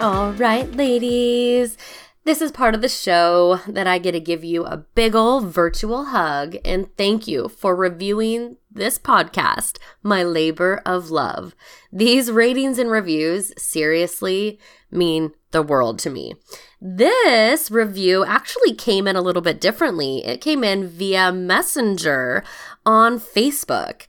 [0.00, 1.76] All right, ladies.
[2.24, 5.42] This is part of the show that I get to give you a big ol'
[5.42, 11.54] virtual hug and thank you for reviewing this podcast, My Labor of Love.
[11.92, 14.58] These ratings and reviews seriously
[14.90, 16.32] mean the world to me.
[16.80, 20.24] This review actually came in a little bit differently.
[20.24, 22.42] It came in via Messenger
[22.86, 24.06] on Facebook.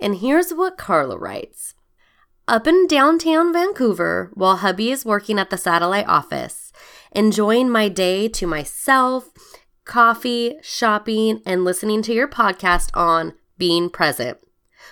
[0.00, 1.73] And here's what Carla writes
[2.46, 6.72] up in downtown Vancouver while hubby is working at the satellite office,
[7.12, 9.30] enjoying my day to myself,
[9.84, 14.38] coffee, shopping, and listening to your podcast on being present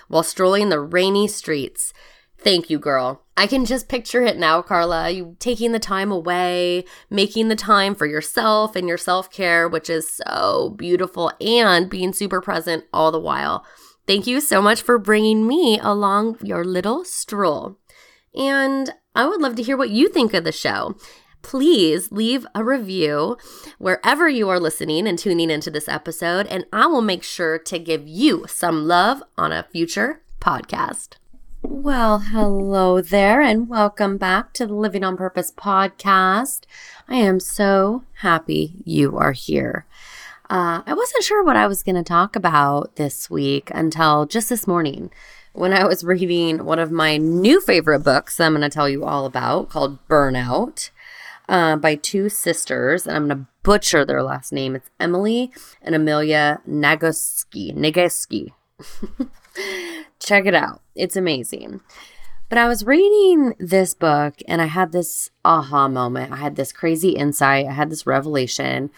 [0.07, 1.93] while strolling the rainy streets.
[2.37, 3.23] Thank you, girl.
[3.37, 5.09] I can just picture it now, Carla.
[5.09, 9.89] You taking the time away, making the time for yourself and your self care, which
[9.89, 13.65] is so beautiful, and being super present all the while.
[14.05, 17.77] Thank you so much for bringing me along your little stroll.
[18.35, 20.97] And I would love to hear what you think of the show.
[21.41, 23.37] Please leave a review
[23.77, 27.79] wherever you are listening and tuning into this episode, and I will make sure to
[27.79, 31.15] give you some love on a future podcast.
[31.61, 36.61] Well, hello there, and welcome back to the Living on Purpose podcast.
[37.07, 39.85] I am so happy you are here.
[40.53, 44.49] Uh, I wasn't sure what I was going to talk about this week until just
[44.49, 45.09] this morning
[45.53, 49.03] when I was reading one of my new favorite books I'm going to tell you
[49.03, 50.91] all about called Burnout
[51.49, 53.07] uh, by two sisters.
[53.07, 54.75] And I'm going to butcher their last name.
[54.75, 57.75] It's Emily and Amelia Nagoski.
[57.75, 58.51] Nagoski.
[60.19, 60.83] Check it out.
[60.93, 61.81] It's amazing.
[62.49, 66.31] But I was reading this book and I had this aha moment.
[66.31, 67.65] I had this crazy insight.
[67.65, 68.91] I had this revelation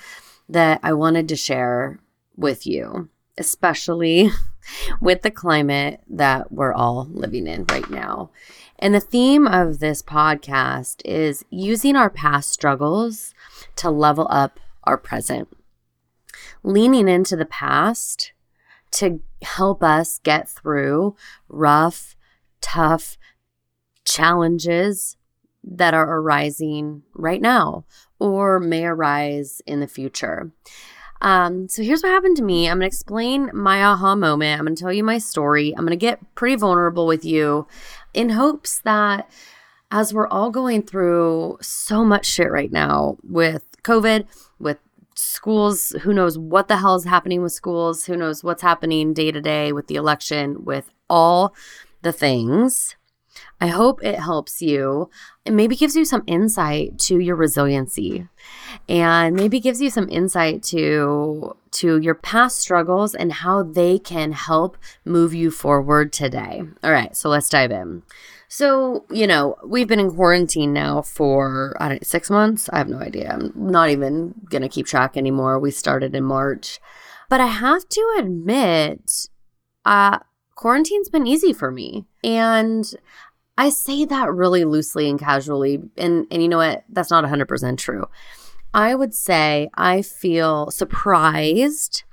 [0.49, 1.99] that I wanted to share
[2.35, 4.29] with you, especially
[5.01, 8.29] with the climate that we're all living in right now.
[8.77, 13.33] And the theme of this podcast is using our past struggles
[13.77, 15.47] to level up our present,
[16.63, 18.33] leaning into the past
[18.91, 21.15] to help us get through
[21.47, 22.15] rough,
[22.61, 23.17] tough
[24.03, 25.17] challenges
[25.63, 27.85] that are arising right now
[28.25, 30.51] or may arise in the future.
[31.21, 32.67] Um, so here's what happened to me.
[32.67, 34.59] I'm going to explain my aha moment.
[34.59, 35.71] I'm going to tell you my story.
[35.71, 37.67] I'm going to get pretty vulnerable with you
[38.13, 39.29] in hopes that
[39.91, 44.25] as we're all going through so much shit right now with COVID,
[44.59, 44.77] with
[45.15, 49.31] schools, who knows what the hell is happening with schools, who knows what's happening day
[49.31, 51.55] to day with the election, with all
[52.01, 52.95] the things
[53.61, 55.09] I hope it helps you
[55.45, 58.27] It maybe gives you some insight to your resiliency
[58.89, 64.31] and maybe gives you some insight to to your past struggles and how they can
[64.31, 66.63] help move you forward today.
[66.83, 68.01] All right, so let's dive in.
[68.47, 72.69] So, you know, we've been in quarantine now for I don't know 6 months.
[72.73, 73.31] I have no idea.
[73.31, 75.59] I'm not even going to keep track anymore.
[75.59, 76.79] We started in March.
[77.29, 79.27] But I have to admit
[79.85, 80.19] uh
[80.55, 82.05] quarantine's been easy for me.
[82.23, 82.91] And
[83.57, 85.81] I say that really loosely and casually.
[85.97, 86.83] And, and you know what?
[86.89, 88.07] That's not 100% true.
[88.73, 92.03] I would say I feel surprised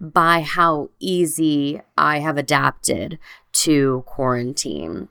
[0.00, 3.18] by how easy I have adapted
[3.52, 5.08] to quarantine.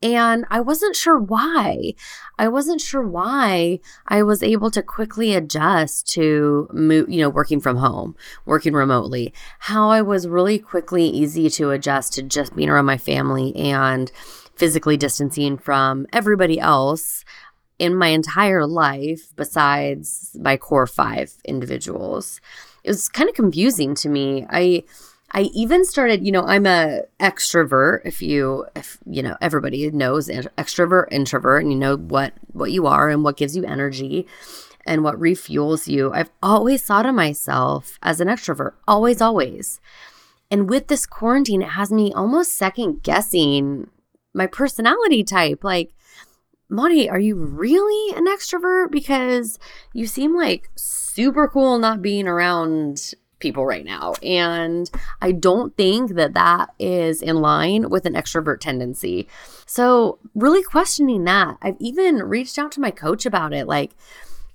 [0.00, 1.94] And I wasn't sure why.
[2.38, 7.60] I wasn't sure why I was able to quickly adjust to move, you know, working
[7.60, 8.14] from home,
[8.46, 9.34] working remotely.
[9.58, 14.12] How I was really quickly easy to adjust to just being around my family and
[14.58, 17.24] physically distancing from everybody else
[17.78, 22.40] in my entire life besides my core five individuals.
[22.84, 24.46] It was kind of confusing to me.
[24.50, 24.84] I
[25.30, 28.00] I even started, you know, I'm a extrovert.
[28.06, 32.86] If you, if you know, everybody knows extrovert, introvert, and you know what what you
[32.86, 34.26] are and what gives you energy
[34.86, 36.12] and what refuels you.
[36.12, 39.80] I've always thought of myself as an extrovert, always, always.
[40.50, 43.90] And with this quarantine, it has me almost second guessing
[44.38, 45.62] my personality type.
[45.62, 45.92] Like,
[46.70, 48.90] Monty, are you really an extrovert?
[48.90, 49.58] Because
[49.92, 54.14] you seem like super cool not being around people right now.
[54.22, 54.90] And
[55.20, 59.28] I don't think that that is in line with an extrovert tendency.
[59.66, 61.58] So, really questioning that.
[61.62, 63.66] I've even reached out to my coach about it.
[63.66, 63.92] Like,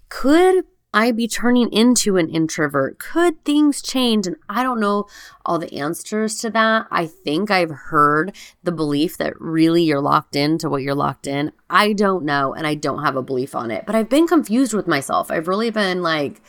[0.10, 3.00] could I be turning into an introvert?
[3.00, 4.28] Could things change?
[4.28, 5.08] And I don't know
[5.46, 6.88] all the answers to that.
[6.92, 11.52] I think I've heard the belief that really you're locked into what you're locked in.
[11.70, 14.74] I don't know, and I don't have a belief on it, but I've been confused
[14.74, 15.32] with myself.
[15.32, 16.42] I've really been like,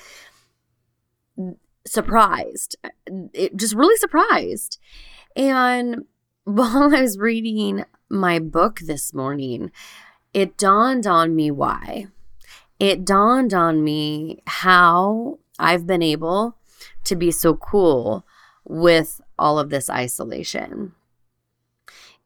[1.87, 2.77] surprised,
[3.33, 4.79] it, just really surprised.
[5.37, 6.05] And
[6.45, 9.73] while I was reading my book this morning,
[10.35, 12.09] it dawned on me why.
[12.85, 16.59] It dawned on me how I've been able
[17.05, 18.27] to be so cool
[18.63, 20.93] with all of this isolation.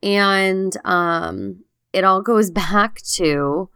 [0.02, 1.62] And um,
[1.92, 3.68] it all goes back to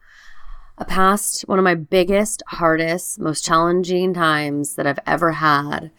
[0.76, 5.92] a past, one of my biggest, hardest, most challenging times that I've ever had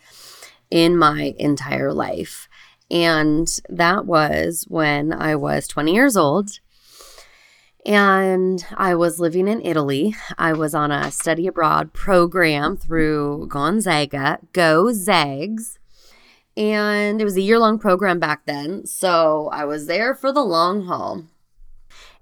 [0.69, 2.50] in my entire life.
[2.91, 6.59] And that was when I was 20 years old
[7.85, 10.15] and I was living in Italy.
[10.38, 15.80] I was on a study abroad program through Gonzaga, Go Zags.
[16.56, 18.85] And it was a year long program back then.
[18.85, 21.25] So I was there for the long haul.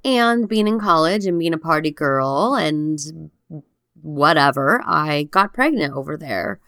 [0.03, 3.29] And being in college and being a party girl and
[4.01, 6.59] whatever, I got pregnant over there.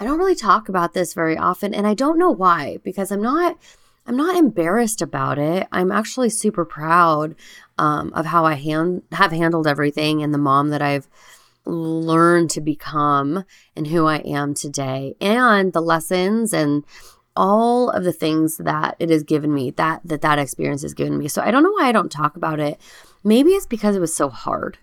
[0.00, 3.22] I don't really talk about this very often and I don't know why because I'm
[3.22, 3.58] not
[4.06, 5.66] I'm not embarrassed about it.
[5.72, 7.34] I'm actually super proud
[7.78, 11.08] um, of how I hand, have handled everything and the mom that I've
[11.66, 13.44] learned to become
[13.74, 16.84] and who I am today, and the lessons and
[17.36, 21.18] all of the things that it has given me that that that experience has given
[21.18, 21.28] me.
[21.28, 22.80] So i don't know why i don't talk about it.
[23.24, 24.78] Maybe it's because it was so hard.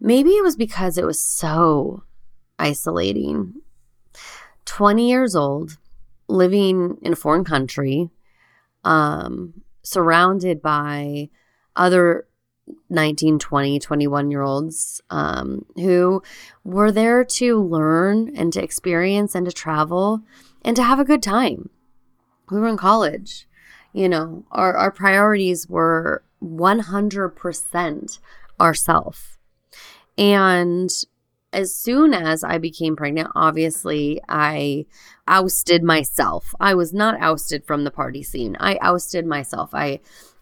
[0.00, 2.04] Maybe it was because it was so
[2.58, 3.54] isolating.
[4.64, 5.78] 20 years old
[6.28, 8.08] living in a foreign country
[8.84, 11.28] um surrounded by
[11.80, 12.26] other
[12.88, 16.22] 19 20 21 year olds um, who
[16.62, 20.20] were there to learn and to experience and to travel
[20.62, 21.70] and to have a good time.
[22.50, 23.48] We were in college.
[23.92, 28.18] You know, our, our priorities were 100%
[28.60, 29.38] ourself.
[30.16, 30.90] And
[31.52, 34.86] as soon as I became pregnant, obviously I
[35.26, 36.54] ousted myself.
[36.60, 38.56] I was not ousted from the party scene.
[38.60, 39.70] I ousted myself.
[39.72, 40.00] I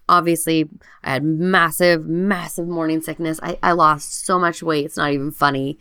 [0.09, 0.69] obviously
[1.05, 3.39] I had massive, massive morning sickness.
[3.43, 4.87] I, I lost so much weight.
[4.87, 5.79] It's not even funny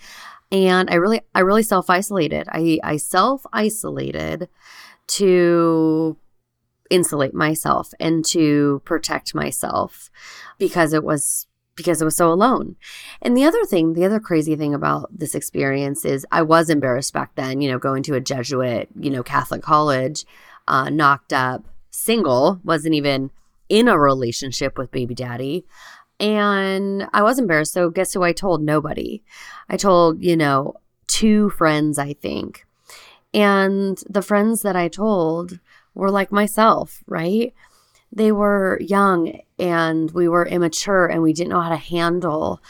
[0.49, 4.47] and i really i really self-isolated i i self-isolated
[5.07, 6.15] to
[6.89, 10.09] insulate myself and to protect myself
[10.57, 12.75] because it was because it was so alone.
[13.21, 17.13] And the other thing, the other crazy thing about this experience is I was embarrassed
[17.13, 20.25] back then, you know, going to a Jesuit, you know, Catholic college,
[20.67, 23.29] uh, knocked up, single, wasn't even
[23.69, 25.65] in a relationship with baby daddy.
[26.19, 27.73] And I was embarrassed.
[27.73, 28.63] So, guess who I told?
[28.63, 29.23] Nobody.
[29.69, 30.75] I told, you know,
[31.07, 32.65] two friends, I think.
[33.33, 35.59] And the friends that I told
[35.93, 37.53] were like myself, right?
[38.11, 42.61] They were young and we were immature and we didn't know how to handle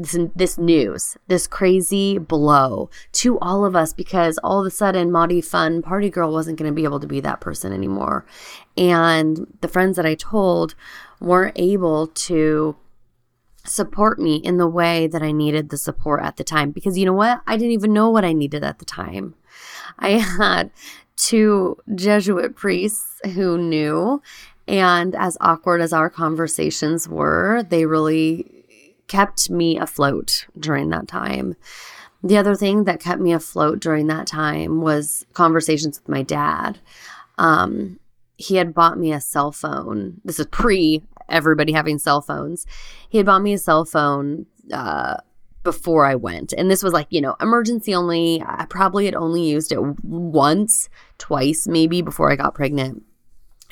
[0.00, 5.12] this, this news, this crazy blow to all of us because all of a sudden,
[5.12, 8.24] Mari Fun Party Girl wasn't going to be able to be that person anymore.
[8.76, 10.74] And the friends that I told
[11.20, 12.76] weren't able to
[13.64, 16.70] support me in the way that I needed the support at the time.
[16.70, 17.42] Because you know what?
[17.46, 19.34] I didn't even know what I needed at the time.
[19.98, 20.70] I had
[21.16, 24.22] two Jesuit priests who knew.
[24.66, 28.59] And as awkward as our conversations were, they really
[29.10, 31.56] kept me afloat during that time.
[32.22, 36.78] The other thing that kept me afloat during that time was conversations with my dad.
[37.36, 37.98] Um,
[38.36, 40.20] he had bought me a cell phone.
[40.24, 42.66] This is pre everybody having cell phones.
[43.08, 45.16] He had bought me a cell phone uh,
[45.64, 46.52] before I went.
[46.52, 48.40] And this was like, you know, emergency only.
[48.46, 50.88] I probably had only used it once,
[51.18, 53.02] twice, maybe before I got pregnant.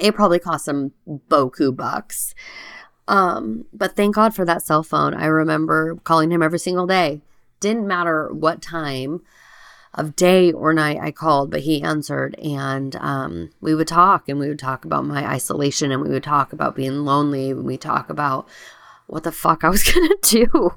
[0.00, 2.34] It probably cost some boku bucks.
[3.08, 5.14] Um, but thank God for that cell phone.
[5.14, 7.22] I remember calling him every single day.
[7.58, 9.22] Didn't matter what time
[9.94, 12.38] of day or night I called, but he answered.
[12.38, 16.22] And um, we would talk and we would talk about my isolation and we would
[16.22, 17.50] talk about being lonely.
[17.50, 18.46] And we talk about
[19.06, 20.74] what the fuck I was to do.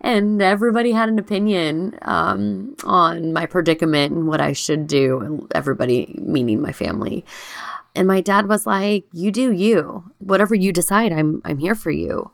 [0.00, 5.46] And everybody had an opinion um, on my predicament and what I should do.
[5.54, 7.24] Everybody, meaning my family.
[7.96, 10.12] And my dad was like, "You do you.
[10.18, 12.30] Whatever you decide, I'm I'm here for you."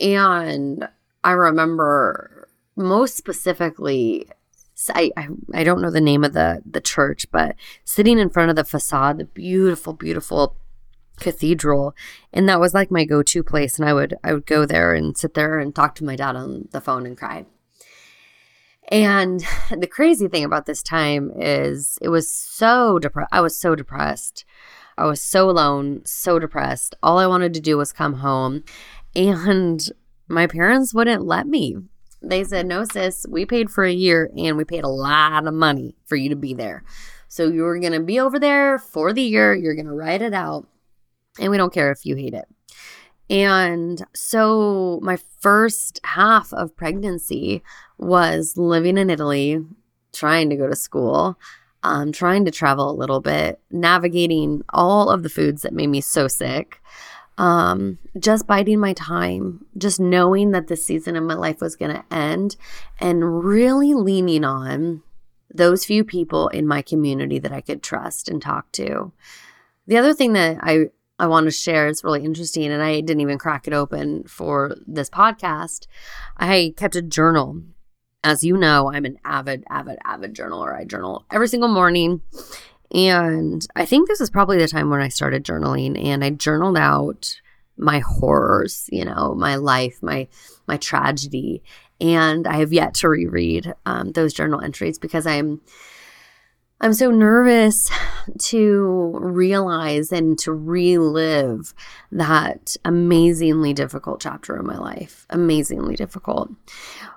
[0.00, 0.88] And
[1.24, 4.28] I remember most specifically
[4.94, 8.50] I, I, I don't know the name of the the church, but sitting in front
[8.50, 10.56] of the facade, the beautiful, beautiful
[11.20, 11.94] cathedral,
[12.32, 13.78] and that was like my go to place.
[13.78, 16.36] And I would I would go there and sit there and talk to my dad
[16.36, 17.46] on the phone and cry.
[18.90, 23.30] And the crazy thing about this time is it was so depressed.
[23.32, 24.44] I was so depressed.
[24.98, 26.94] I was so alone, so depressed.
[27.02, 28.64] All I wanted to do was come home.
[29.14, 29.90] And
[30.28, 31.76] my parents wouldn't let me.
[32.20, 35.54] They said, No, sis, we paid for a year and we paid a lot of
[35.54, 36.84] money for you to be there.
[37.28, 39.54] So you're going to be over there for the year.
[39.54, 40.66] You're going to write it out.
[41.40, 42.46] And we don't care if you hate it.
[43.30, 47.62] And so my first half of pregnancy
[47.96, 49.64] was living in Italy,
[50.12, 51.38] trying to go to school,
[51.82, 56.00] um, trying to travel a little bit, navigating all of the foods that made me
[56.00, 56.80] so sick
[57.38, 61.94] um, just biding my time, just knowing that this season of my life was going
[61.94, 62.56] to end,
[63.00, 65.02] and really leaning on
[65.52, 69.12] those few people in my community that I could trust and talk to.
[69.86, 70.86] The other thing that I
[71.18, 74.76] I want to share is really interesting, and I didn't even crack it open for
[74.86, 75.86] this podcast.
[76.36, 77.62] I kept a journal.
[78.24, 80.74] As you know, I'm an avid, avid, avid journaler.
[80.74, 82.22] I journal every single morning.
[82.94, 86.76] And I think this is probably the time when I started journaling and I journaled
[86.76, 87.40] out
[87.76, 90.28] my horrors, you know, my life, my
[90.68, 91.62] my tragedy.
[92.00, 95.60] And I have yet to reread um, those journal entries because I'm
[96.82, 97.88] I'm so nervous
[98.38, 101.74] to realize and to relive
[102.10, 105.24] that amazingly difficult chapter of my life.
[105.30, 106.50] Amazingly difficult.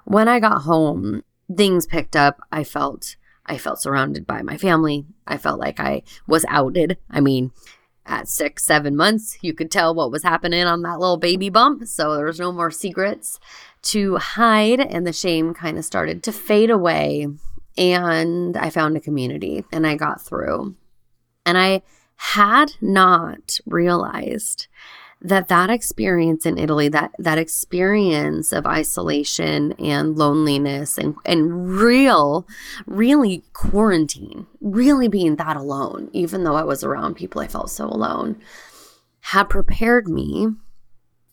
[0.03, 2.41] When I got home, things picked up.
[2.51, 3.15] I felt
[3.48, 5.07] I felt surrounded by my family.
[5.25, 7.00] I felt like I was outed.
[7.10, 7.51] I mean,
[8.05, 11.88] at six, seven months, you could tell what was happening on that little baby bump.
[11.88, 13.39] So there was no more secrets
[13.84, 17.29] to hide, and the shame kind of started to fade away.
[17.77, 20.75] And I found a community and I got through.
[21.46, 21.82] And I
[22.15, 24.67] had not realized
[25.22, 32.48] that that experience in Italy, that that experience of isolation and loneliness and and real,
[32.86, 37.88] really quarantine, really being that alone, even though I was around people, I felt so
[37.88, 38.38] alone,
[39.22, 40.50] had prepared me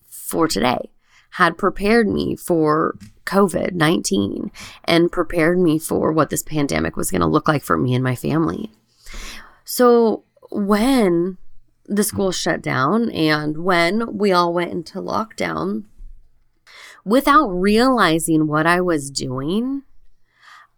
[0.08, 0.90] for today,
[1.32, 4.50] had prepared me for COVID 19
[4.84, 8.04] and prepared me for what this pandemic was going to look like for me and
[8.04, 8.70] my family.
[9.64, 11.38] So when
[11.86, 15.84] the school shut down and when we all went into lockdown,
[17.04, 19.82] without realizing what I was doing,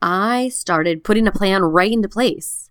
[0.01, 2.71] I started putting a plan right into place.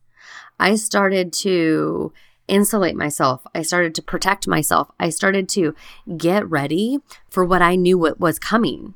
[0.60, 2.14] I started to
[2.54, 3.46] insulate myself.
[3.56, 4.92] I started to protect myself.
[5.00, 5.74] I started to
[6.18, 8.94] get ready for what I knew what was coming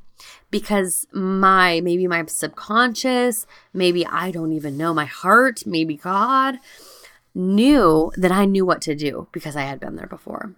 [0.51, 6.59] because my maybe my subconscious, maybe I don't even know my heart, maybe God
[7.33, 10.55] knew that I knew what to do because I had been there before.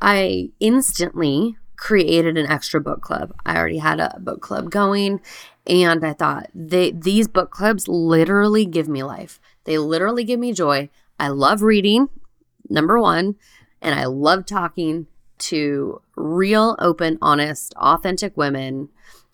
[0.00, 3.32] I instantly created an extra book club.
[3.46, 5.20] I already had a book club going
[5.66, 9.40] and I thought they these book clubs literally give me life.
[9.64, 10.90] They literally give me joy.
[11.18, 12.08] I love reading,
[12.68, 13.34] number 1,
[13.82, 15.06] and I love talking
[15.38, 18.88] to real, open, honest, authentic women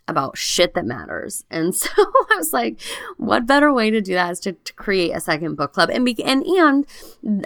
[0.07, 1.45] about shit that matters.
[1.50, 2.81] And so I was like,
[3.17, 6.05] what better way to do that is to, to create a second book club and
[6.05, 6.87] be, and, and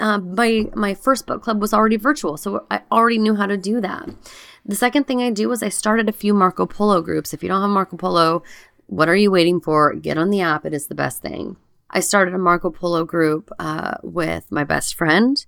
[0.01, 2.37] uh, my, my first book club was already virtual.
[2.37, 4.09] So I already knew how to do that.
[4.65, 7.33] The second thing I do is I started a few Marco Polo groups.
[7.33, 8.43] If you don't have Marco Polo,
[8.87, 9.95] what are you waiting for?
[9.95, 10.65] Get on the app.
[10.67, 11.57] It is the best thing.
[11.91, 15.45] I started a Marco Polo group uh, with my best friend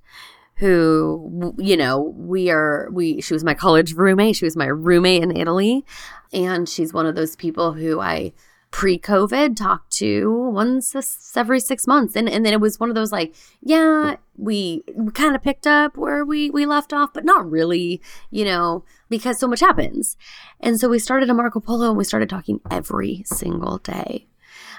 [0.61, 4.37] who you know we are we she was my college roommate.
[4.37, 5.85] She was my roommate in italy.
[6.33, 8.33] And she's one of those people who i
[8.71, 10.95] pre-covid talked to once
[11.35, 12.15] every six months.
[12.15, 15.67] And, and then it was one of those like yeah we, we kind of picked
[15.67, 20.19] up where we we left off but not really you know because so much happens.
[20.61, 24.27] And so we started a marco polo and we started talking every single day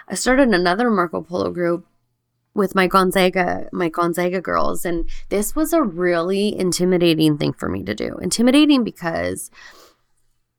[0.07, 1.85] i started another marco polo group
[2.53, 4.85] with my Gonzaga, my Gonzaga girls.
[4.85, 8.17] And this was a really intimidating thing for me to do.
[8.21, 9.49] Intimidating because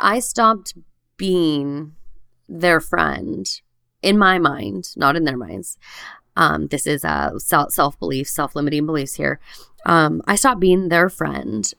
[0.00, 0.74] I stopped
[1.16, 1.92] being
[2.48, 3.46] their friend
[4.02, 5.78] in my mind, not in their minds.
[6.34, 9.38] Um, this is a self belief, self limiting beliefs here.
[9.84, 11.70] Um, I stopped being their friend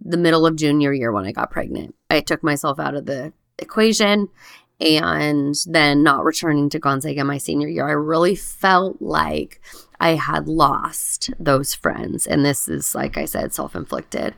[0.00, 1.94] the middle of junior year when I got pregnant.
[2.08, 4.28] I took myself out of the equation
[4.80, 7.88] and then not returning to Gonzaga my senior year.
[7.88, 9.60] I really felt like
[10.00, 12.26] I had lost those friends.
[12.26, 14.34] And this is, like I said, self inflicted.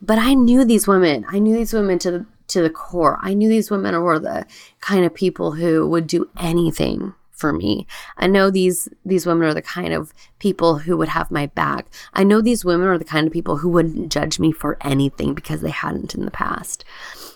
[0.00, 1.24] But I knew these women.
[1.28, 3.18] I knew these women to the, to the core.
[3.22, 4.46] I knew these women were the
[4.80, 7.86] kind of people who would do anything for me.
[8.16, 11.86] I know these these women are the kind of people who would have my back.
[12.12, 15.34] I know these women are the kind of people who wouldn't judge me for anything
[15.34, 16.84] because they hadn't in the past.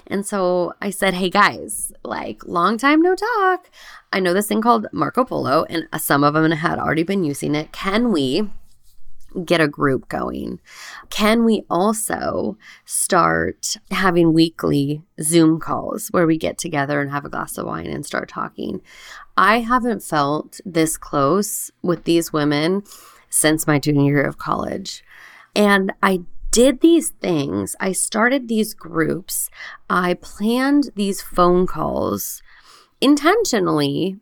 [0.08, 3.70] And so I said, "Hey guys, like long time no talk.
[4.12, 7.24] I know this thing called Marco Polo and uh, some of them had already been
[7.24, 7.72] using it.
[7.72, 8.50] Can we
[9.44, 10.60] get a group going?
[11.10, 17.28] Can we also start having weekly Zoom calls where we get together and have a
[17.28, 18.80] glass of wine and start talking?
[19.36, 22.82] I haven't felt this close with these women
[23.28, 25.04] since my junior year of college.
[25.54, 27.76] And I did these things.
[27.80, 29.50] I started these groups.
[29.88, 32.42] I planned these phone calls
[33.00, 34.18] intentionally,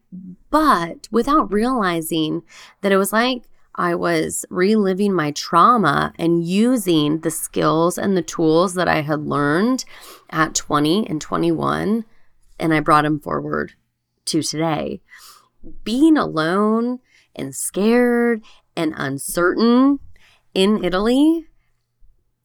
[0.51, 2.43] but without realizing
[2.83, 8.23] that it was like I was reliving my trauma and using the skills and the
[8.23, 9.85] tools that I had learned
[10.31, 12.05] at 20 and 21,
[12.59, 13.75] and I brought them forward
[14.27, 15.03] to today.
[15.85, 17.01] Being alone
[17.35, 18.43] and scared
[18.75, 20.01] and uncertain
[20.55, 21.47] in Italy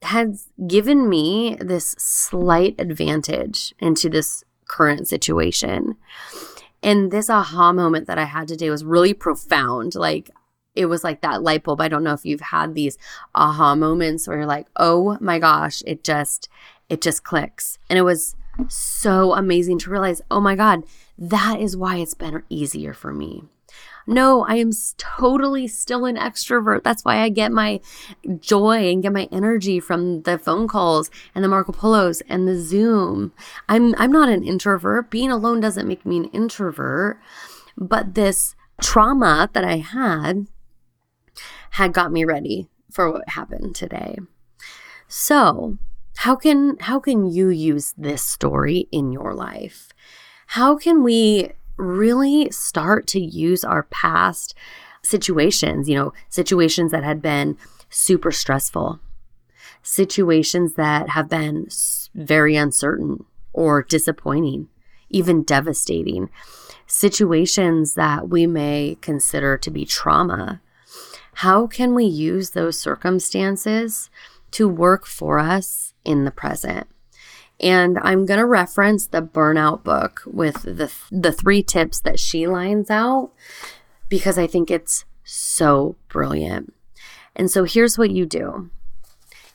[0.04, 5.96] has given me this slight advantage into this current situation.
[6.84, 9.94] And this aha moment that I had today was really profound.
[9.94, 10.32] Like,
[10.76, 11.82] it was like that light bulb.
[11.82, 12.98] I don't know if you've had these
[13.36, 16.50] aha moments where you're like, oh my gosh, it just,
[16.90, 17.78] it just clicks.
[17.90, 18.36] And it was
[18.70, 20.84] so amazing to realize, oh my God,
[21.18, 23.44] that is why it's been easier for me.
[24.12, 26.84] No, I am totally still an extrovert.
[26.84, 27.80] That's why I get my
[28.42, 32.60] joy and get my energy from the phone calls and the Marco Polos and the
[32.60, 33.32] Zoom.
[33.70, 35.10] I'm I'm not an introvert.
[35.10, 37.20] Being alone doesn't make me an introvert.
[37.78, 40.48] But this trauma that I had
[41.72, 44.18] had got me ready for what happened today.
[45.08, 45.78] So,
[46.18, 49.88] how can how can you use this story in your life?
[50.48, 54.56] How can we really start to use our past
[55.04, 57.58] situations, you know, situations that had been
[57.90, 59.00] super stressful,
[59.82, 61.68] situations that have been
[62.14, 64.68] very uncertain or disappointing,
[65.10, 66.30] even devastating,
[66.88, 70.62] situations that we may consider to be trauma
[71.36, 74.10] how can we use those circumstances
[74.52, 76.88] to work for us in the present?
[77.62, 82.48] And I'm going to reference the burnout book with the the three tips that she
[82.48, 83.32] lines out
[84.10, 86.74] because I think it's so brilliant.
[87.36, 88.70] And so here's what you do.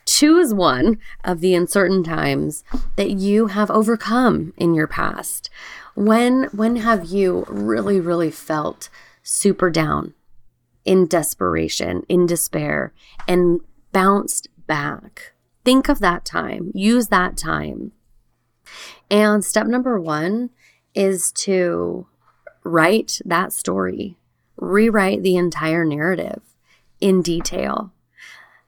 [0.07, 2.63] Choose one of the uncertain times
[2.95, 5.51] that you have overcome in your past.
[5.95, 8.89] When when have you really really felt
[9.23, 10.15] super down?
[10.87, 12.95] in desperation, in despair,
[13.29, 13.61] and
[13.93, 15.35] bounced back.
[15.65, 17.93] Think of that time, use that time.
[19.11, 20.51] And step number one
[20.95, 22.07] is to
[22.65, 24.17] write that story,
[24.57, 26.43] rewrite the entire narrative
[27.01, 27.93] in detail.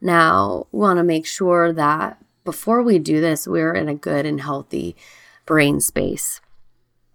[0.00, 4.24] Now, we want to make sure that before we do this, we're in a good
[4.24, 4.96] and healthy
[5.44, 6.40] brain space.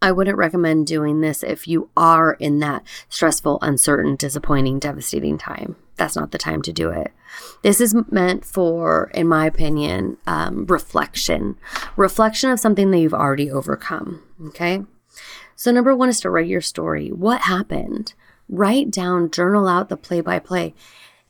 [0.04, 5.78] I wouldn't recommend doing this if you are in that stressful, uncertain, disappointing, devastating time.
[5.96, 7.14] That's not the time to do it.
[7.62, 11.56] This is meant for, in my opinion, um, reflection.
[11.96, 14.22] Reflection of something that you've already overcome.
[14.48, 14.84] Okay.
[15.56, 17.08] So, number one is to write your story.
[17.08, 18.14] What happened?
[18.50, 20.74] Write down, journal out the play by play.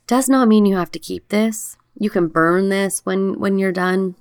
[0.08, 1.76] Does not mean you have to keep this.
[1.96, 4.16] You can burn this when when you're done.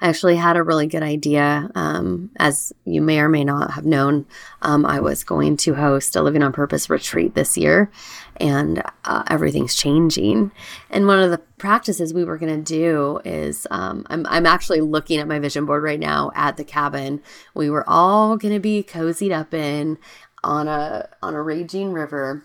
[0.00, 1.70] I actually had a really good idea.
[1.74, 4.26] Um, as you may or may not have known,
[4.62, 7.90] um, I was going to host a Living on Purpose retreat this year,
[8.36, 10.52] and uh, everything's changing.
[10.90, 14.82] And one of the practices we were going to do is um, I'm, I'm actually
[14.82, 17.22] looking at my vision board right now at the cabin
[17.54, 19.98] we were all going to be cozied up in
[20.44, 22.44] on a on a raging river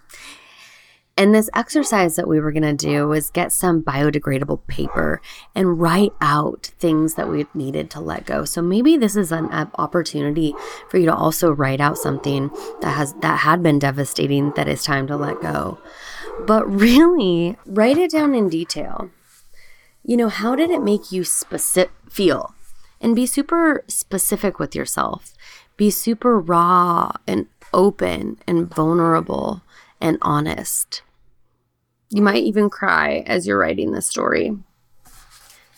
[1.17, 5.21] and this exercise that we were going to do was get some biodegradable paper
[5.53, 8.45] and write out things that we needed to let go.
[8.45, 10.55] So maybe this is an uh, opportunity
[10.89, 12.49] for you to also write out something
[12.81, 15.79] that has that had been devastating that is time to let go.
[16.45, 19.11] But really, write it down in detail.
[20.03, 22.55] You know, how did it make you specific feel?
[22.99, 25.33] And be super specific with yourself.
[25.75, 29.61] Be super raw and open and vulnerable
[30.01, 31.03] and honest.
[32.09, 34.57] You might even cry as you're writing this story.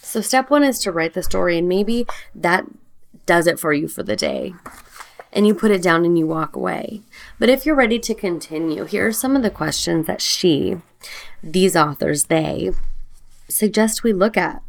[0.01, 2.65] So, step one is to write the story, and maybe that
[3.25, 4.53] does it for you for the day.
[5.31, 7.01] And you put it down and you walk away.
[7.39, 10.77] But if you're ready to continue, here are some of the questions that she,
[11.41, 12.71] these authors, they
[13.49, 14.61] suggest we look at.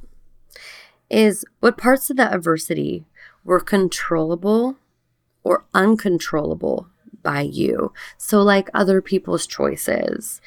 [1.10, 3.04] Is what parts of the adversity
[3.44, 4.76] were controllable
[5.42, 6.88] or uncontrollable
[7.24, 7.92] by you?
[8.16, 10.40] So, like other people's choices,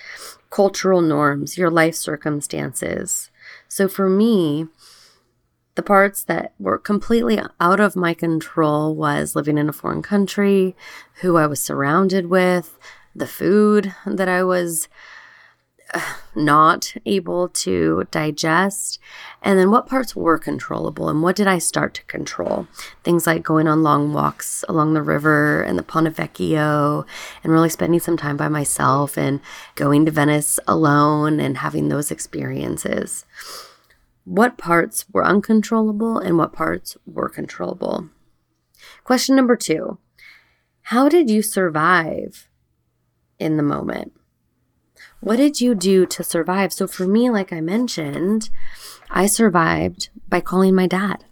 [0.49, 3.29] cultural norms, your life circumstances.
[3.67, 4.67] So, for me,
[5.75, 10.75] the parts that were completely out of my control was living in a foreign country,
[11.21, 12.79] who I was surrounded with,
[13.13, 14.87] the food that I was
[16.35, 18.99] not able to digest,
[19.41, 22.67] and then what parts were controllable and what did I start to control?
[23.03, 27.05] Things like going on long walks along the river and the Ponte Vecchio,
[27.43, 29.39] and really spending some time by myself and
[29.75, 33.25] going to Venice alone and having those experiences
[34.27, 38.09] what parts were uncontrollable and what parts were controllable.
[39.05, 39.99] Question number two
[40.81, 42.49] How did you survive
[43.39, 44.11] in the moment?
[45.19, 46.71] What did you do to survive?
[46.71, 48.49] So, for me, like I mentioned,
[49.09, 51.25] I survived by calling my dad.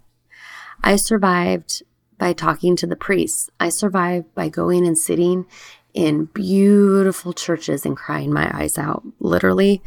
[0.82, 1.82] I survived
[2.18, 3.50] by talking to the priests.
[3.60, 5.46] I survived by going and sitting
[5.94, 9.02] in beautiful churches and crying my eyes out.
[9.18, 9.82] Literally,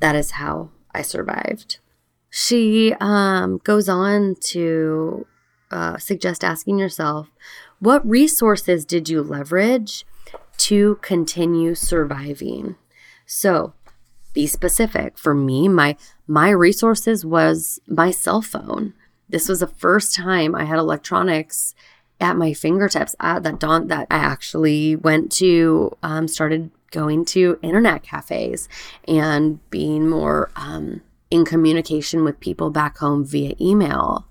[0.00, 1.78] that is how I survived.
[2.30, 5.26] She um, goes on to
[5.70, 7.28] uh, suggest asking yourself
[7.80, 10.04] what resources did you leverage
[10.58, 12.76] to continue surviving?
[13.32, 13.74] So,
[14.32, 15.16] be specific.
[15.16, 18.92] For me, my my resources was my cell phone.
[19.28, 21.76] This was the first time I had electronics
[22.20, 23.14] at my fingertips.
[23.20, 28.68] At that dawn, that I actually went to, um, started going to internet cafes
[29.06, 34.26] and being more um, in communication with people back home via email.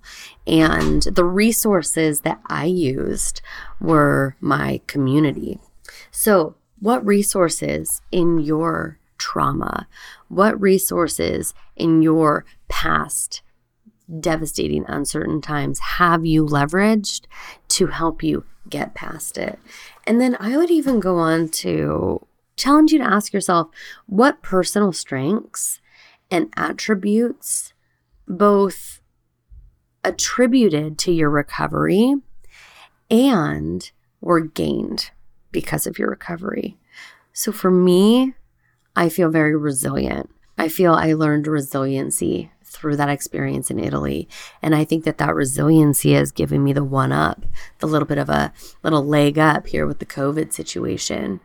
[0.46, 3.40] And the resources that I used
[3.80, 5.58] were my community.
[6.10, 9.86] So, what resources in your trauma,
[10.28, 13.42] what resources in your past
[14.18, 17.26] devastating, uncertain times have you leveraged
[17.68, 19.58] to help you get past it?
[20.06, 23.68] And then I would even go on to challenge you to ask yourself
[24.06, 25.80] what personal strengths
[26.30, 27.72] and attributes,
[28.26, 29.00] both
[30.02, 32.14] attributed to your recovery
[33.10, 33.90] and
[34.20, 35.10] were gained
[35.52, 36.78] because of your recovery.
[37.32, 38.34] So for me,
[38.96, 40.30] I feel very resilient.
[40.58, 44.28] I feel I learned resiliency through that experience in Italy.
[44.62, 47.44] And I think that that resiliency has given me the one up,
[47.78, 51.40] the little bit of a little leg up here with the COVID situation.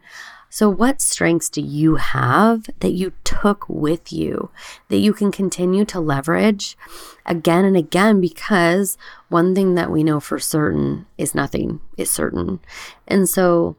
[0.49, 4.51] So, what strengths do you have that you took with you
[4.87, 6.77] that you can continue to leverage
[7.25, 8.21] again and again?
[8.21, 12.61] Because one thing that we know for certain is nothing is certain.
[13.07, 13.75] And so,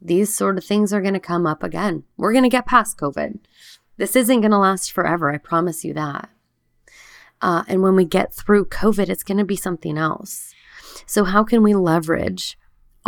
[0.00, 2.04] these sort of things are going to come up again.
[2.16, 3.38] We're going to get past COVID.
[3.96, 5.32] This isn't going to last forever.
[5.32, 6.30] I promise you that.
[7.40, 10.54] Uh, and when we get through COVID, it's going to be something else.
[11.06, 12.58] So, how can we leverage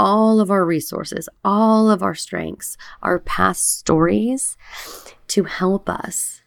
[0.01, 4.57] all of our resources, all of our strengths, our past stories
[5.29, 6.41] to help us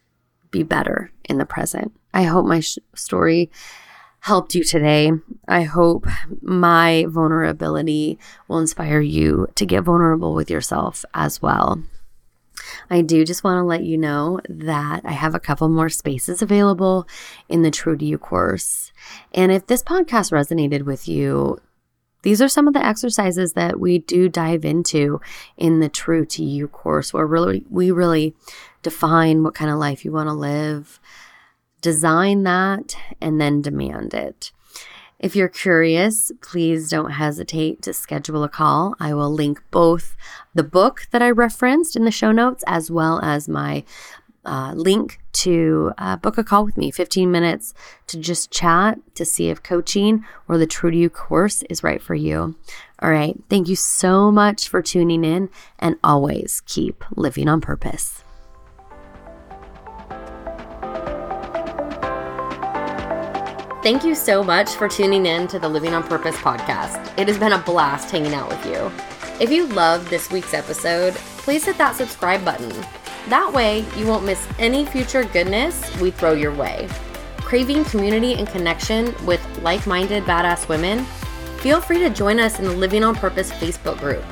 [0.50, 1.94] be better in the present.
[2.14, 3.52] I hope my sh- story
[4.24, 5.12] helped you today.
[5.50, 6.08] I hope
[6.42, 11.84] my vulnerability will inspire you to get vulnerable with yourself as well.
[12.90, 16.42] I do just want to let you know that I have a couple more spaces
[16.42, 17.06] available
[17.50, 18.94] in the True to You course.
[19.34, 21.58] And if this podcast resonated with you,
[22.22, 25.20] these are some of the exercises that we do dive into
[25.58, 28.34] in the True to You course, where really we really
[28.84, 31.02] define what kind of life you want to live,
[31.84, 34.52] design that, and then demand it.
[35.20, 38.96] If you're curious, please don't hesitate to schedule a call.
[39.00, 40.18] I will link both
[40.56, 43.84] the book that I referenced in the show notes as well as my
[44.46, 47.74] uh, link to uh, book a call with me 15 minutes
[48.08, 52.02] to just chat to see if coaching or the True to You course is right
[52.02, 52.56] for you.
[53.00, 53.36] All right.
[53.50, 58.24] Thank you so much for tuning in and always keep living on purpose.
[63.84, 67.20] Thank you so much for tuning in to the Living on Purpose podcast.
[67.20, 68.92] It has been a blast hanging out with you.
[69.40, 72.72] If you loved this week's episode, please hit that subscribe button
[73.30, 76.90] that way, you won't miss any future goodness we throw your way.
[77.38, 81.06] Craving community and connection with like minded badass women?
[81.60, 84.26] Feel free to join us in the Living on Purpose Facebook group.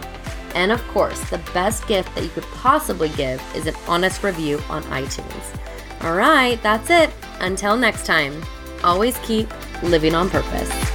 [0.56, 4.62] And of course, the best gift that you could possibly give is an honest review
[4.68, 5.58] on iTunes.
[6.02, 7.10] All right, that's it.
[7.40, 8.44] Until next time,
[8.84, 9.48] always keep
[9.84, 10.91] living on purpose.